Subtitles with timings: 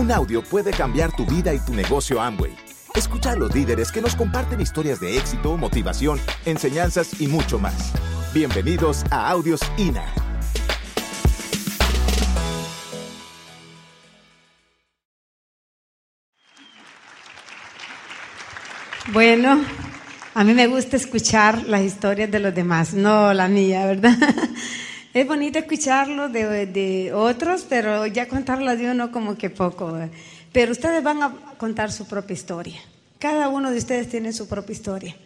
[0.00, 2.56] Un audio puede cambiar tu vida y tu negocio Amway.
[2.94, 7.92] Escucha a los líderes que nos comparten historias de éxito, motivación, enseñanzas y mucho más.
[8.32, 10.06] Bienvenidos a Audios INA.
[19.12, 19.62] Bueno,
[20.32, 24.16] a mí me gusta escuchar las historias de los demás, no la mía, ¿verdad?
[25.12, 29.98] Es bonito escucharlo de, de otros, pero ya contarlo de uno como que poco.
[30.52, 32.80] Pero ustedes van a contar su propia historia.
[33.18, 35.16] Cada uno de ustedes tiene su propia historia.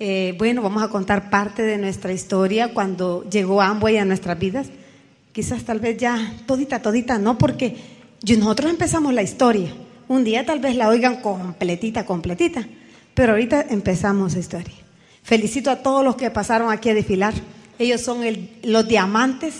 [0.00, 4.66] Eh, bueno, vamos a contar parte de nuestra historia cuando llegó Amway a nuestras vidas.
[5.32, 7.76] Quizás tal vez ya todita, todita, no, porque
[8.38, 9.72] nosotros empezamos la historia.
[10.08, 12.66] Un día tal vez la oigan completita, completita,
[13.14, 14.74] pero ahorita empezamos la historia.
[15.22, 17.34] Felicito a todos los que pasaron aquí a desfilar.
[17.80, 18.20] Ellos son
[18.62, 19.54] los diamantes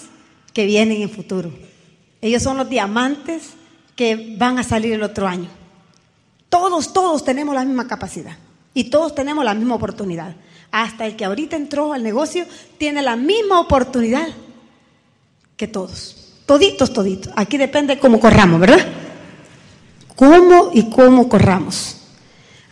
[0.53, 1.51] que vienen en futuro.
[2.21, 3.55] Ellos son los diamantes
[3.97, 5.49] que van a salir el otro año.
[6.51, 8.37] Todos, todos tenemos la misma capacidad
[8.75, 10.37] y todos tenemos la misma oportunidad.
[10.71, 12.45] Hasta el que ahorita entró al negocio
[12.77, 14.29] tiene la misma oportunidad
[15.57, 16.35] que todos.
[16.45, 17.33] Toditos, toditos.
[17.37, 18.87] Aquí depende cómo corramos, ¿verdad?
[20.15, 21.97] Cómo y cómo corramos.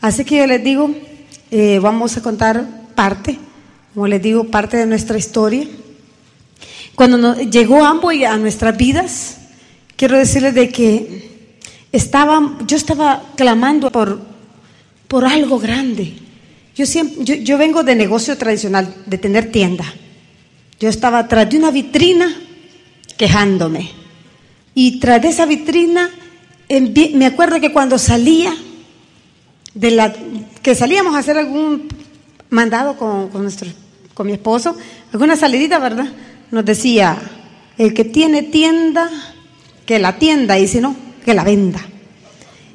[0.03, 0.91] Así que yo les digo,
[1.51, 3.48] eh, vamos a contar parte
[3.99, 5.67] como les digo, parte de nuestra historia.
[6.95, 9.39] Cuando llegó Amboy a nuestras vidas,
[9.97, 11.49] quiero decirles de que
[11.91, 14.21] estaba, yo estaba clamando por,
[15.09, 16.15] por algo grande.
[16.77, 19.93] Yo, siempre, yo, vengo de negocio tradicional, de tener tienda.
[20.79, 22.33] Yo estaba tras de una vitrina
[23.17, 23.91] quejándome.
[24.77, 26.09] Y tras de esa vitrina,
[27.15, 28.55] me acuerdo que cuando salía,
[29.75, 30.15] de la,
[30.63, 31.89] que salíamos a hacer algún
[32.51, 33.69] mandado con, con nuestro
[34.19, 34.75] con mi esposo,
[35.13, 36.09] alguna salidita, ¿verdad?
[36.51, 37.17] Nos decía,
[37.79, 39.09] el que tiene tienda,
[39.87, 41.81] que la tienda, y si no, que la venda.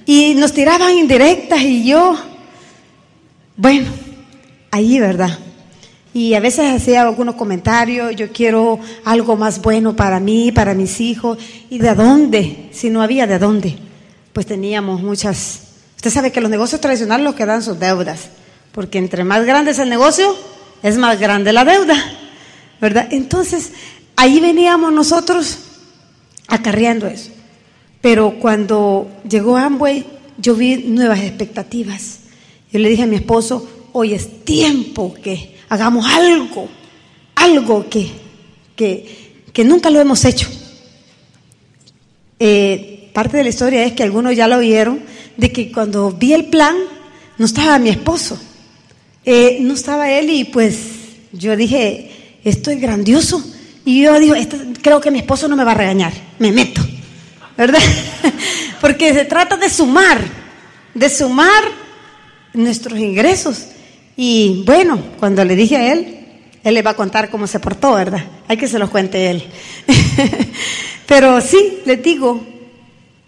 [0.06, 2.16] Y nos tiraban indirectas y yo,
[3.58, 3.88] bueno,
[4.72, 5.38] ahí, ¿verdad?
[6.14, 11.02] Y a veces hacía algunos comentarios, yo quiero algo más bueno para mí, para mis
[11.02, 11.40] hijos.
[11.70, 12.70] ¿Y de dónde?
[12.72, 13.76] Si no había de dónde.
[14.32, 15.60] Pues teníamos muchas...
[15.98, 18.30] Usted sabe que los negocios tradicionales los que dan sus deudas.
[18.72, 20.36] Porque entre más grande es el negocio,
[20.84, 21.96] es más grande la deuda,
[22.80, 23.08] ¿verdad?
[23.10, 23.72] Entonces,
[24.18, 25.60] ahí veníamos nosotros
[26.48, 27.32] acarreando eso.
[28.02, 30.06] Pero cuando llegó Amway,
[30.38, 32.20] yo vi nuevas expectativas.
[32.72, 36.68] Yo le dije a mi esposo, hoy es tiempo que hagamos algo,
[37.36, 38.12] algo que,
[38.76, 40.50] que, nunca lo hemos hecho.
[42.40, 45.02] Eh, parte de la historia es que algunos ya lo oyeron,
[45.38, 46.76] de que cuando vi el plan,
[47.38, 48.38] no estaba mi esposo.
[49.26, 50.78] Eh, no estaba él y pues
[51.32, 53.44] yo dije, esto es grandioso.
[53.86, 54.36] Y yo digo,
[54.82, 56.82] creo que mi esposo no me va a regañar, me meto,
[57.58, 57.82] ¿verdad?
[58.82, 60.20] Porque se trata de sumar,
[60.94, 61.64] de sumar
[62.54, 63.68] nuestros ingresos.
[64.16, 66.20] Y bueno, cuando le dije a él,
[66.64, 68.24] él le va a contar cómo se portó, ¿verdad?
[68.48, 69.44] Hay que se los cuente él.
[71.08, 72.42] Pero sí, le digo,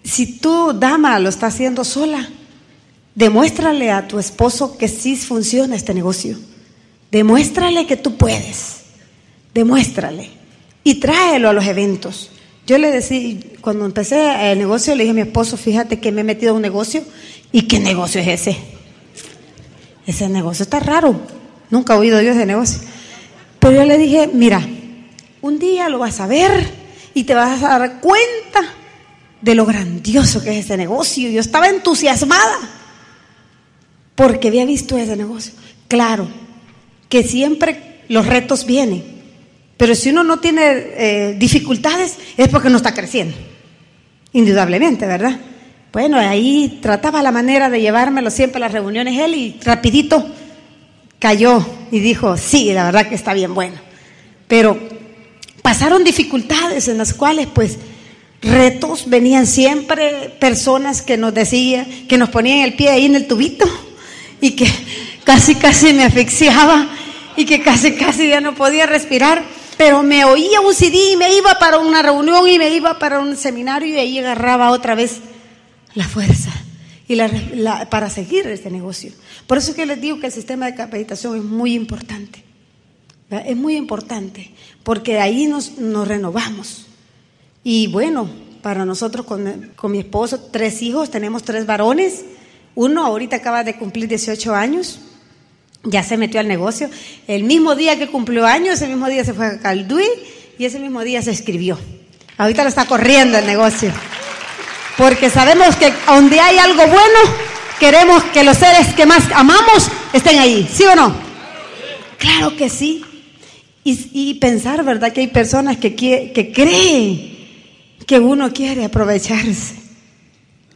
[0.03, 2.29] si tú, dama, lo estás haciendo sola,
[3.15, 6.37] Demuéstrale a tu esposo que sí funciona este negocio.
[7.11, 8.81] Demuéstrale que tú puedes.
[9.53, 10.29] Demuéstrale.
[10.83, 12.29] Y tráelo a los eventos.
[12.67, 16.21] Yo le decía, cuando empecé el negocio, le dije a mi esposo, fíjate que me
[16.21, 17.03] he metido a un negocio.
[17.53, 18.57] ¿Y qué negocio es ese?
[20.05, 21.17] Ese negocio está raro.
[21.69, 22.79] Nunca he oído yo ese negocio.
[23.59, 24.61] Pero yo le dije, mira,
[25.41, 26.69] un día lo vas a ver
[27.13, 28.61] y te vas a dar cuenta
[29.41, 31.29] de lo grandioso que es ese negocio.
[31.29, 32.84] Yo estaba entusiasmada
[34.15, 35.53] porque había visto ese negocio.
[35.87, 36.27] Claro,
[37.09, 39.03] que siempre los retos vienen,
[39.77, 43.35] pero si uno no tiene eh, dificultades es porque no está creciendo,
[44.33, 45.39] indudablemente, ¿verdad?
[45.91, 50.25] Bueno, ahí trataba la manera de llevármelo siempre a las reuniones él y rapidito
[51.19, 53.77] cayó y dijo, sí, la verdad que está bien bueno.
[54.47, 54.77] Pero
[55.61, 57.77] pasaron dificultades en las cuales pues
[58.41, 63.27] retos venían siempre, personas que nos decían, que nos ponían el pie ahí en el
[63.27, 63.65] tubito
[64.41, 64.67] y que
[65.23, 66.87] casi casi me asfixiaba
[67.35, 69.43] y que casi casi ya no podía respirar,
[69.77, 73.19] pero me oía un CD y me iba para una reunión y me iba para
[73.19, 75.19] un seminario y ahí agarraba otra vez
[75.93, 76.51] la fuerza
[77.07, 79.11] y la, para seguir este negocio.
[79.47, 82.43] Por eso es que les digo que el sistema de capacitación es muy importante.
[83.29, 84.51] Es muy importante
[84.83, 86.85] porque ahí nos, nos renovamos.
[87.63, 88.29] Y bueno,
[88.61, 92.23] para nosotros con, con mi esposo, tres hijos, tenemos tres varones
[92.75, 94.99] uno ahorita acaba de cumplir 18 años,
[95.83, 96.89] ya se metió al negocio.
[97.27, 100.05] El mismo día que cumplió años, ese mismo día se fue a Calduí
[100.57, 101.79] y ese mismo día se escribió.
[102.37, 103.91] Ahorita lo está corriendo el negocio.
[104.97, 107.19] Porque sabemos que donde hay algo bueno,
[107.79, 111.15] queremos que los seres que más amamos estén ahí, ¿sí o no?
[112.17, 113.03] Claro que sí.
[113.87, 115.13] Y, pensar, ¿verdad?
[115.13, 117.35] Que hay personas que, que creen
[118.07, 119.75] que uno quiere aprovecharse,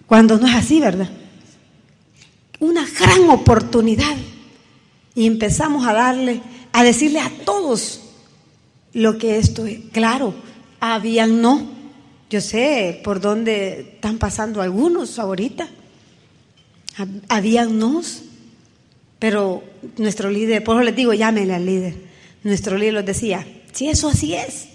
[0.06, 1.10] cuando no es así, ¿verdad?
[2.60, 4.16] Una gran oportunidad.
[5.16, 6.42] Y empezamos a darle,
[6.72, 8.02] a decirle a todos
[8.94, 9.80] lo que esto es.
[9.92, 10.34] Claro,
[10.80, 11.80] habían no.
[12.30, 15.68] Yo sé por dónde están pasando algunos ahorita.
[17.28, 18.24] Habían nos.
[19.20, 19.64] Pero
[19.98, 22.10] nuestro líder, por eso les digo, llámenle al líder
[22.44, 24.68] nuestro libro decía, si eso así es,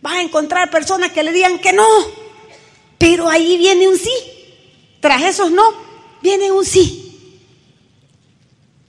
[0.00, 1.86] vas a encontrar personas que le digan que no,
[2.98, 4.12] pero ahí viene un sí.
[5.00, 5.64] Tras esos no,
[6.22, 6.99] viene un sí.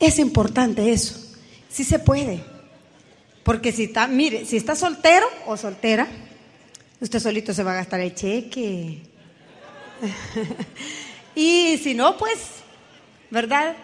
[0.01, 1.15] Es importante eso.
[1.69, 2.44] Sí se puede.
[3.44, 6.07] Porque si está, mire, si está soltero o soltera,
[7.00, 9.03] usted solito se va a gastar el cheque.
[11.36, 12.39] y si no, pues,
[13.30, 13.75] ¿verdad?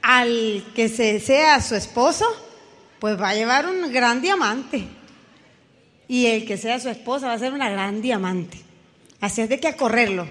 [0.00, 2.24] Al que se sea su esposo,
[2.98, 4.88] pues va a llevar un gran diamante.
[6.08, 8.58] Y el que sea su esposa va a ser una gran diamante.
[9.20, 10.26] Así es de que a correrlo.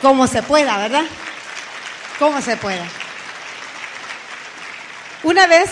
[0.00, 1.04] Como se pueda, ¿verdad?
[2.20, 2.86] Como se pueda.
[5.24, 5.70] Una vez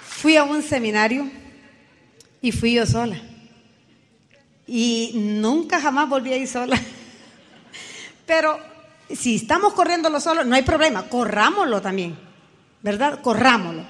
[0.00, 1.30] fui a un seminario
[2.40, 3.16] y fui yo sola.
[4.66, 6.76] Y nunca jamás volví a ir sola.
[8.26, 8.58] Pero
[9.14, 12.18] si estamos corriéndolo solo, no hay problema, corrámoslo también,
[12.82, 13.20] ¿verdad?
[13.22, 13.84] Corrámoslo.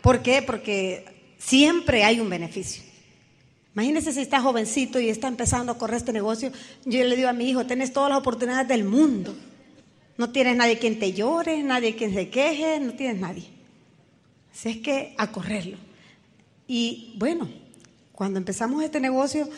[0.00, 0.40] ¿Por qué?
[0.40, 2.82] Porque siempre hay un beneficio.
[3.74, 6.50] Imagínese si está jovencito y está empezando a correr este negocio.
[6.86, 9.36] Yo le digo a mi hijo, tienes todas las oportunidades del mundo.
[10.20, 13.44] No tienes nadie quien te llore, nadie quien se queje, no tienes nadie.
[14.52, 15.78] Así es que a correrlo.
[16.68, 17.48] Y bueno,
[18.12, 19.48] cuando empezamos este negocio,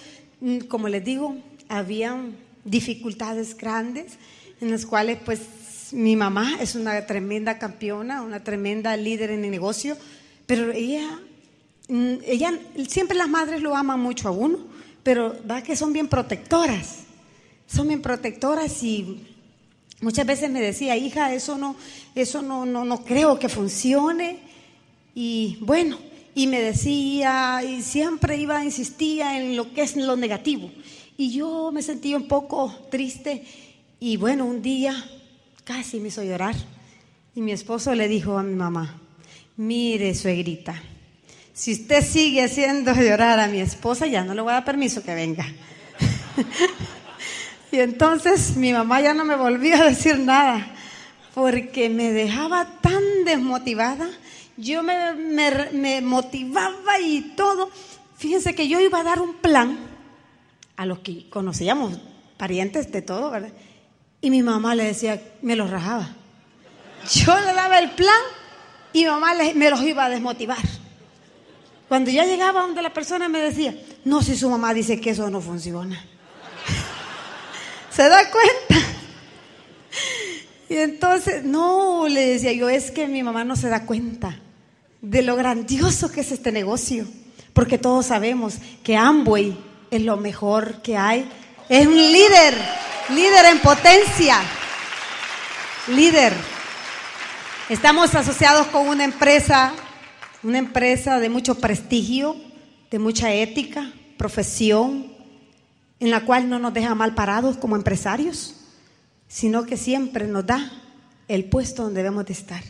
[0.41, 1.37] mm, como les digo,
[1.69, 4.13] habían dificultades grandes
[4.61, 5.41] en las cuales pues
[5.91, 9.97] mi mamá es una tremenda campeona, una tremenda líder en el negocio
[10.47, 11.19] pero ella,
[11.89, 12.57] mm, ella,
[12.87, 14.61] siempre las madres lo aman mucho a uno,
[15.03, 16.99] pero va que son bien protectoras.
[17.67, 19.32] Son bien protectoras y
[20.03, 21.77] muchas veces me decía, hija, eso no,
[22.15, 24.41] eso no, no, no creo que funcione.
[25.15, 25.99] Y bueno,
[26.35, 30.71] y me decía, y siempre iba, insistía en lo que es lo negativo.
[31.17, 33.45] Y yo me sentía un poco triste.
[34.01, 34.95] Y bueno, un día
[35.65, 36.57] casi me hizo llorar.
[37.35, 38.99] Y mi esposo le dijo a mi mamá,
[39.57, 40.83] Mire, suegrita,
[41.53, 45.03] si usted sigue haciendo llorar a mi esposa, ya no le voy a dar permiso
[45.03, 45.47] que venga.
[47.73, 50.67] y entonces mi mamá ya no me volvió a decir nada,
[51.35, 54.11] porque me dejaba tan desmotivada.
[54.59, 55.15] Yo me,
[55.73, 57.71] me motivaba y todo.
[58.19, 59.79] Fíjense que yo iba a dar un plan
[60.77, 61.99] a los que conocíamos,
[62.37, 63.53] parientes de todo, ¿verdad?
[64.21, 66.11] Y mi mamá le decía, me lo rajaba.
[67.11, 68.21] Yo le daba el plan
[68.93, 70.59] y mamá me los iba a desmotivar.
[71.89, 73.75] Cuando ya llegaba donde la persona me decía,
[74.05, 76.05] no, si su mamá dice que eso no funciona.
[77.95, 78.87] ¿Se da cuenta?
[80.69, 84.39] Y entonces, no, le decía yo, es que mi mamá no se da cuenta
[85.03, 87.07] de lo grandioso que es este negocio,
[87.53, 89.59] porque todos sabemos que Amway
[89.91, 91.29] es lo mejor que hay.
[91.69, 92.55] Es un líder,
[93.11, 94.39] líder en potencia,
[95.89, 96.33] líder.
[97.69, 99.75] Estamos asociados con una empresa,
[100.43, 102.37] una empresa de mucho prestigio,
[102.91, 105.12] de mucha ética, profesión,
[106.03, 108.57] en la cual no nos deja mal parados como empresarios,
[109.29, 110.73] sino que siempre nos da
[111.29, 112.63] el puesto donde debemos de estar.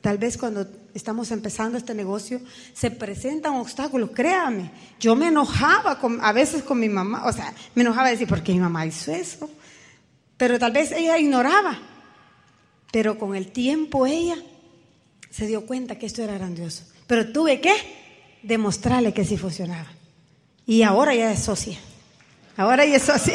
[0.00, 2.40] Tal vez cuando estamos empezando este negocio
[2.72, 4.70] se presentan obstáculos, créame.
[4.98, 8.52] Yo me enojaba a veces con mi mamá, o sea, me enojaba decir, ¿por qué
[8.52, 9.50] mi mamá hizo eso?
[10.36, 11.78] Pero tal vez ella ignoraba
[12.94, 14.36] pero con el tiempo ella
[15.28, 16.84] se dio cuenta que esto era grandioso.
[17.08, 17.74] Pero tuve que
[18.44, 19.88] demostrarle que sí funcionaba.
[20.64, 21.76] Y ahora ya es socia.
[22.56, 23.34] Ahora ya es socia.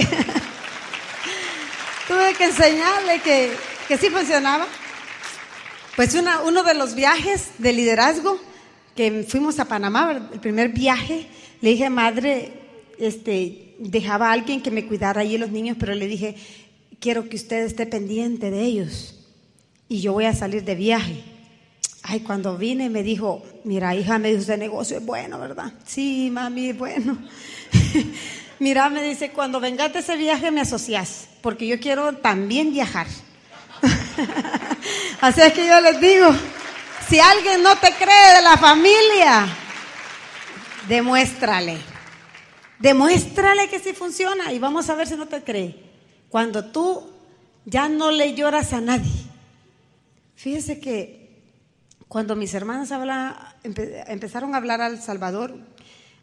[2.07, 3.51] tuve que enseñarle que,
[3.87, 4.65] que sí funcionaba.
[5.95, 8.39] Pues uno de los viajes de liderazgo
[8.95, 11.27] que fuimos a Panamá, el primer viaje,
[11.61, 12.53] le dije, madre,
[12.97, 16.35] este, dejaba a alguien que me cuidara allí los niños, pero le dije,
[16.99, 19.15] quiero que usted esté pendiente de ellos
[19.87, 21.23] y yo voy a salir de viaje.
[22.03, 25.73] Ay, cuando vine me dijo, mira hija, me dijo, ese negocio es bueno, ¿verdad?
[25.85, 27.17] Sí, mami, es bueno.
[28.59, 33.07] mira, me dice, cuando vengas de ese viaje me asocias, porque yo quiero también viajar.
[35.21, 36.29] Así es que yo les digo,
[37.09, 39.47] si alguien no te cree de la familia,
[40.87, 41.77] demuéstrale.
[42.79, 45.75] Demuéstrale que sí funciona y vamos a ver si no te cree.
[46.29, 47.11] Cuando tú
[47.65, 49.11] ya no le lloras a nadie.
[50.35, 51.19] Fíjese que
[52.07, 52.91] cuando mis hermanas
[53.63, 55.55] empezaron a hablar al Salvador,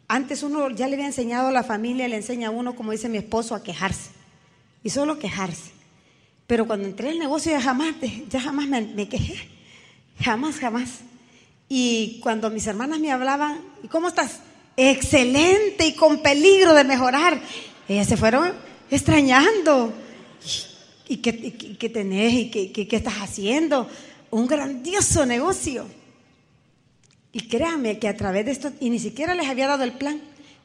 [0.07, 3.09] antes uno ya le había enseñado a la familia, le enseña a uno, como dice
[3.09, 4.11] mi esposo, a quejarse.
[4.83, 5.71] Y solo quejarse.
[6.47, 7.93] Pero cuando entré al negocio ya jamás,
[8.29, 9.49] ya jamás me, quejé.
[10.21, 10.99] Jamás, jamás.
[11.67, 14.39] Y cuando mis hermanas me hablaban, ¿y cómo estás?
[14.77, 17.41] Excelente y con peligro de mejorar.
[17.89, 18.53] Ellas se fueron
[18.89, 19.91] extrañando.
[21.09, 22.33] ¿Y qué, tenés?
[22.33, 23.89] ¿Y qué, qué estás haciendo?
[24.31, 25.85] Un grandioso negocio.
[27.37, 30.19] Y créanme que a través de esto, y ni siquiera les había dado el plan.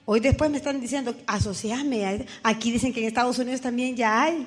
[0.06, 2.24] Hoy después me están diciendo, asociame.
[2.42, 4.46] Aquí dicen que en Estados Unidos también ya hay.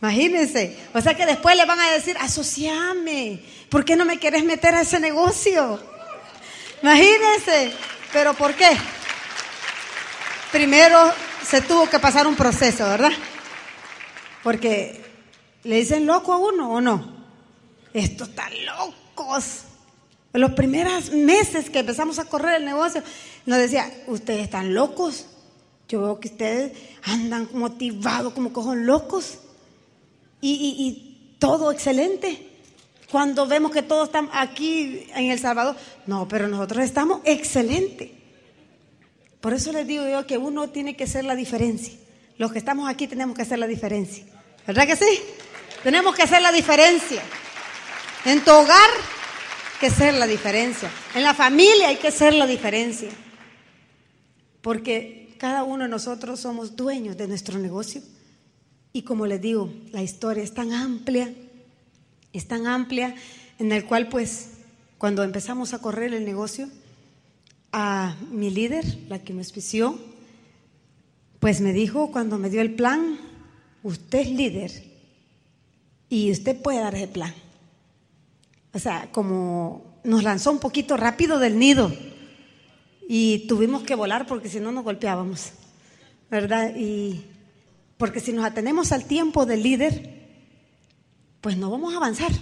[0.00, 0.74] Imagínense.
[0.94, 3.42] O sea que después le van a decir, asociame.
[3.68, 5.78] ¿Por qué no me quieres meter a ese negocio?
[6.82, 7.74] Imagínense.
[8.10, 8.70] ¿Pero por qué?
[10.50, 11.12] Primero
[11.46, 13.12] se tuvo que pasar un proceso, ¿verdad?
[14.42, 14.98] Porque
[15.64, 17.26] le dicen loco a uno o no.
[17.92, 19.64] Estos están locos.
[20.34, 23.04] En los primeros meses que empezamos a correr el negocio,
[23.46, 25.26] nos decía, ustedes están locos.
[25.88, 26.72] Yo veo que ustedes
[27.04, 29.38] andan motivados como cojos locos
[30.40, 32.48] y, todo excelente.
[33.12, 35.76] Cuando vemos que todos están aquí en El Salvador,
[36.06, 38.14] no, pero nosotros estamos excelente.
[39.40, 41.94] Por eso les digo yo que uno tiene que hacer la diferencia.
[42.38, 44.24] Los que estamos aquí tenemos que hacer la diferencia.
[44.66, 45.20] ¿Verdad que sí?
[45.84, 47.22] Tenemos que hacer la diferencia.
[48.24, 48.90] En tu hogar,
[49.84, 50.90] que hacer la diferencia.
[51.14, 53.10] En la familia hay que hacer la diferencia.
[54.62, 58.00] Porque cada uno de nosotros somos dueños de nuestro negocio.
[58.94, 61.34] Y como les digo, la historia es tan amplia,
[62.32, 63.14] es tan amplia,
[63.58, 64.52] en el cual pues
[64.96, 66.70] cuando empezamos a correr el negocio,
[67.70, 69.98] a mi líder, la que me auspició,
[71.40, 73.18] pues me dijo cuando me dio el plan,
[73.82, 74.84] usted es líder
[76.08, 77.34] y usted puede dar ese plan.
[78.74, 81.92] O sea, como nos lanzó un poquito rápido del nido
[83.08, 85.52] y tuvimos que volar porque si no nos golpeábamos,
[86.30, 86.74] ¿verdad?
[86.76, 87.24] Y
[87.96, 90.26] porque si nos atenemos al tiempo del líder,
[91.40, 92.32] pues no vamos a avanzar.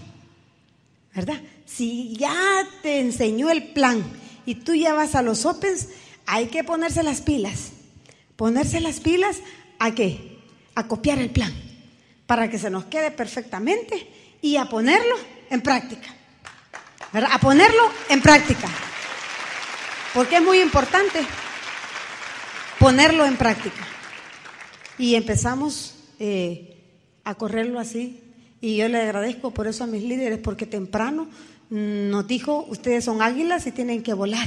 [1.14, 1.42] ¿Verdad?
[1.66, 2.34] Si ya
[2.82, 4.02] te enseñó el plan
[4.46, 5.88] y tú ya vas a los Opens,
[6.24, 7.72] hay que ponerse las pilas.
[8.36, 9.40] Ponerse las pilas
[9.78, 10.38] a qué?
[10.74, 11.52] A copiar el plan
[12.26, 14.08] para que se nos quede perfectamente
[14.40, 15.16] y a ponerlo
[15.50, 16.21] en práctica.
[17.12, 18.68] A ponerlo en práctica.
[20.14, 21.20] Porque es muy importante
[22.78, 23.86] ponerlo en práctica.
[24.98, 26.76] Y empezamos eh,
[27.24, 28.22] a correrlo así.
[28.60, 31.28] Y yo le agradezco por eso a mis líderes, porque temprano
[31.68, 34.46] nos dijo, ustedes son águilas y tienen que volar.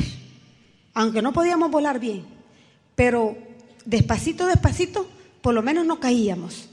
[0.94, 2.24] Aunque no podíamos volar bien,
[2.96, 3.36] pero
[3.84, 5.08] despacito, despacito,
[5.42, 6.70] por lo menos no caíamos,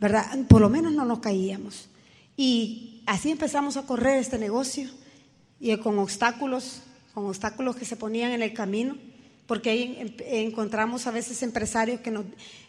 [0.00, 0.24] ¿verdad?
[0.48, 1.88] Por lo menos no nos caíamos.
[2.36, 4.88] Y así empezamos a correr este negocio
[5.62, 6.80] y con obstáculos,
[7.14, 8.96] con obstáculos que se ponían en el camino,
[9.46, 12.24] porque ahí encontramos a veces empresarios que nos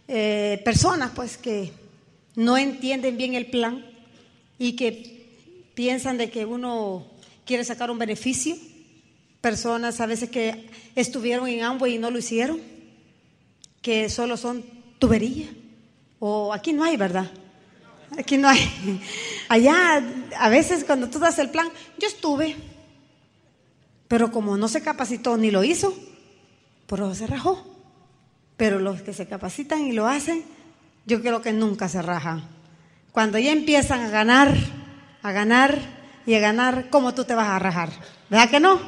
[0.08, 1.72] eh, personas pues que
[2.36, 3.84] no entienden bien el plan
[4.60, 5.26] y que
[5.74, 7.08] piensan de que uno
[7.46, 8.56] quiere sacar un beneficio.
[9.42, 12.62] Personas a veces que estuvieron en Amway y no lo hicieron,
[13.82, 14.64] que solo son
[15.00, 15.50] tubería.
[16.20, 17.32] O aquí no hay, ¿verdad?
[18.20, 19.02] Aquí no hay.
[19.50, 20.04] Allá,
[20.38, 22.56] a veces cuando tú das el plan, yo estuve,
[24.14, 25.92] pero como no se capacitó ni lo hizo,
[26.86, 27.66] por eso se rajó.
[28.58, 30.44] Pero los que se capacitan y lo hacen,
[31.08, 32.48] yo creo que nunca se rajan.
[33.12, 34.56] Cuando ya empiezan a ganar,
[35.24, 35.80] a ganar
[36.28, 37.90] y a ganar, ¿cómo tú te vas a rajar?
[38.30, 38.80] ¿Verdad que no?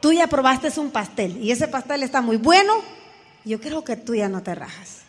[0.00, 2.72] Tú ya probaste un pastel y ese pastel está muy bueno,
[3.44, 5.02] yo creo que tú ya no te rajas,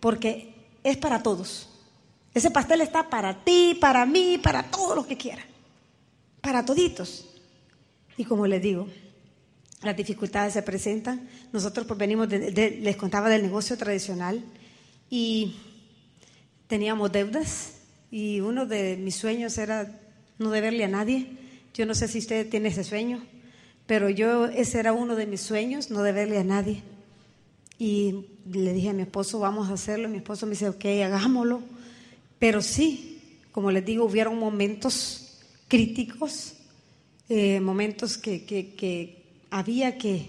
[0.00, 1.68] porque es para todos.
[2.34, 5.46] Ese pastel está para ti, para mí, para todos los que quieran,
[6.40, 7.28] para toditos.
[8.16, 8.88] Y como les digo,
[9.82, 11.28] las dificultades se presentan.
[11.52, 14.42] Nosotros pues venimos, les contaba del negocio tradicional
[15.10, 15.56] y
[16.66, 17.74] teníamos deudas
[18.10, 20.00] y uno de mis sueños era
[20.38, 21.26] no deberle a nadie.
[21.74, 23.22] Yo no sé si usted tiene ese sueño,
[23.86, 26.82] pero yo ese era uno de mis sueños, no deberle a nadie.
[27.78, 30.08] Y le dije a mi esposo, vamos a hacerlo.
[30.08, 31.62] Mi esposo me dice, ok, hagámoslo.
[32.38, 36.54] Pero sí, como les digo, hubieron momentos críticos,
[37.34, 40.28] eh, momentos que, que había que,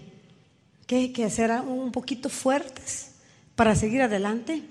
[0.88, 3.12] que, ser un poquito fuertes
[3.56, 4.64] para seguir adelante.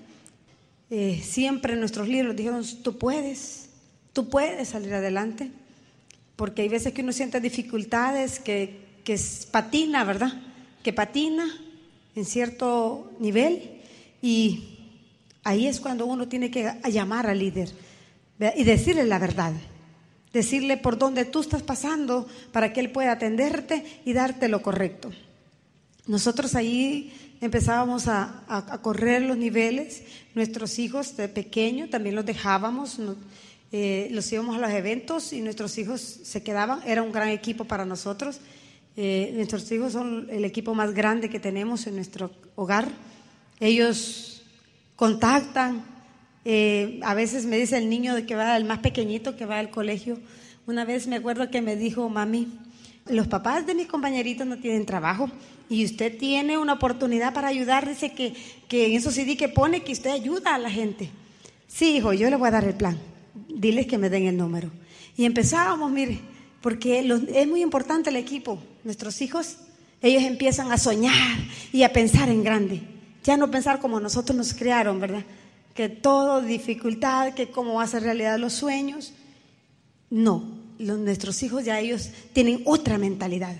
[0.91, 3.69] Eh, siempre nuestros líderes dijeron, tú puedes,
[4.13, 5.51] tú puedes salir adelante,
[6.37, 9.19] porque hay veces que uno siente dificultades, que, que
[9.51, 10.33] patina, ¿verdad?
[10.83, 11.47] Que patina
[12.15, 13.81] en cierto nivel
[14.21, 14.73] y
[15.45, 17.71] Ahí es cuando uno tiene que llamar al líder
[18.57, 19.53] y decirle la verdad.
[20.33, 25.11] Decirle por dónde tú estás pasando para que él pueda atenderte y darte lo correcto.
[26.07, 30.03] Nosotros ahí empezábamos a, correr los niveles.
[30.35, 32.99] Nuestros hijos de pequeño también los dejábamos,
[33.73, 36.81] eh, los íbamos a los eventos y nuestros hijos se quedaban.
[36.87, 38.41] Era un gran equipo para nosotros.
[38.97, 42.89] Eh, nuestros hijos son el equipo más grande que tenemos en nuestro hogar.
[43.61, 44.43] Ellos
[44.97, 45.92] contactan.
[46.45, 49.71] Eh, a veces me dice el niño que va, el más pequeñito que va al
[49.71, 50.19] colegio.
[50.67, 52.49] Una vez me acuerdo que me dijo, mami,
[53.07, 55.31] los papás de mis compañeritos no tienen trabajo
[55.69, 57.89] y usted tiene una oportunidad para ayudar.
[57.89, 58.35] Dice que,
[58.69, 61.11] que en esos CD que pone que usted ayuda a la gente.
[61.67, 62.99] Sí, hijo, yo le voy a dar el plan.
[63.49, 64.71] Diles que me den el número.
[65.17, 66.21] Y empezábamos, mire,
[66.61, 67.01] porque
[67.35, 68.63] es muy importante el equipo.
[68.85, 69.57] Nuestros hijos,
[70.01, 71.39] ellos empiezan a soñar
[71.73, 72.81] y a pensar en grande.
[73.25, 75.25] Ya no pensar como nosotros nos crearon, ¿verdad?
[75.75, 79.13] Que todo dificultad, que cómo va a ser realidad los sueños.
[80.11, 80.45] No,
[80.79, 83.57] nuestros hijos ya ellos tienen otra mentalidad.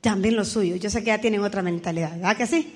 [0.00, 0.78] También los suyos.
[0.80, 2.72] Yo sé que ya tienen otra mentalidad, ¿verdad que sí?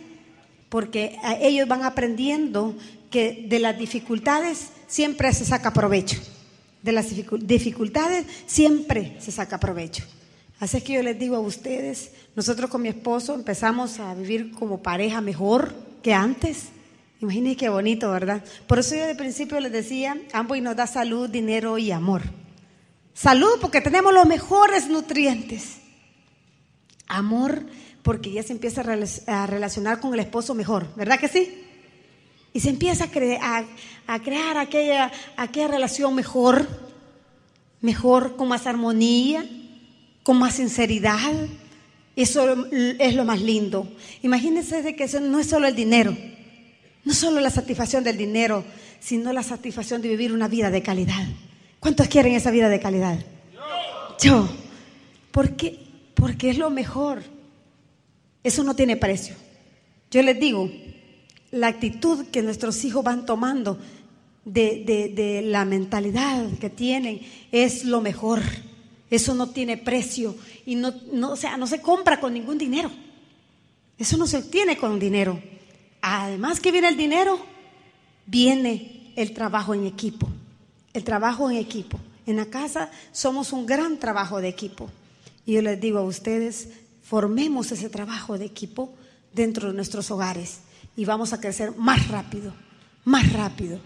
[0.69, 2.75] Porque ellos van aprendiendo
[3.11, 6.19] que de las dificultades siempre se saca provecho.
[6.83, 7.07] De las
[7.41, 10.05] dificultades siempre se saca provecho.
[10.61, 14.83] Así que yo les digo a ustedes, nosotros con mi esposo empezamos a vivir como
[14.83, 16.69] pareja mejor que antes.
[17.21, 18.45] Imagínense qué bonito, ¿verdad?
[18.67, 22.23] Por eso yo de principio les decía, ambos nos da salud, dinero y amor.
[23.13, 25.79] Salud porque tenemos los mejores nutrientes.
[27.09, 27.65] Amor
[28.03, 28.83] porque ya se empieza
[29.27, 31.65] a relacionar con el esposo mejor, ¿verdad que sí?
[32.53, 33.65] Y se empieza a,
[34.07, 36.67] a, crear aquella, aquella relación mejor,
[37.81, 39.45] mejor, con más armonía,
[40.23, 41.19] con más sinceridad.
[42.17, 43.93] Eso es lo más lindo.
[44.23, 46.17] Imagínense de que eso no es solo el dinero,
[47.05, 48.65] no solo la satisfacción del dinero,
[49.01, 51.27] sino la satisfacción de vivir una vida de calidad.
[51.81, 53.19] ¿Cuántos quieren esa vida de calidad?
[54.21, 54.49] Yo.
[55.31, 55.79] ¿Por qué?
[56.15, 57.23] Porque es lo mejor.
[58.43, 59.37] Eso no tiene precio.
[60.11, 60.71] Yo les digo,
[61.51, 63.79] la actitud que nuestros hijos van tomando
[64.45, 67.21] de, la mentalidad que tienen
[67.53, 68.41] es lo mejor.
[69.11, 72.91] Eso no tiene precio y no, no, o sea, no se compra con ningún dinero.
[73.99, 75.41] Eso no se obtiene con dinero.
[76.01, 77.39] Además que viene el dinero,
[78.27, 80.29] viene el trabajo en equipo
[80.99, 81.99] el trabajo en equipo.
[82.27, 84.91] En la casa somos un gran trabajo de equipo.
[85.47, 86.69] Y yo les digo a ustedes,
[87.03, 88.93] formemos ese trabajo de equipo
[89.33, 90.61] dentro de nuestros hogares
[90.97, 92.53] y vamos a crecer más rápido,
[93.05, 93.79] más rápido.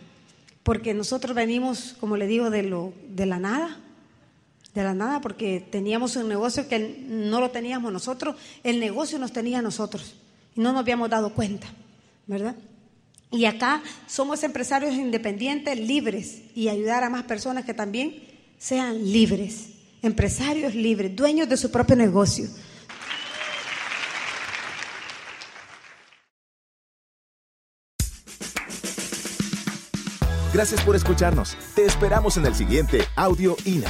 [0.63, 3.79] Porque nosotros venimos, como le digo, de, lo, de la nada,
[4.75, 9.33] de la nada, porque teníamos un negocio que no lo teníamos nosotros, el negocio nos
[9.33, 10.15] tenía nosotros
[10.57, 11.67] y no nos habíamos dado cuenta,
[12.33, 12.57] ¿verdad?
[13.31, 18.23] Y acá somos empresarios independientes, libres, y ayudar a más personas que también
[18.59, 19.69] sean libres,
[20.03, 22.49] empresarios libres, dueños de su propio negocio.
[30.53, 31.57] Gracias por escucharnos.
[31.75, 33.89] Te esperamos en el siguiente Audio INA.